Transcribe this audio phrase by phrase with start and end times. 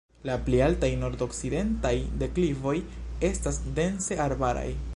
[0.27, 1.93] La pli altaj nordokcidentaj
[2.23, 2.73] deklivoj
[3.29, 4.69] estas dense arbaraj.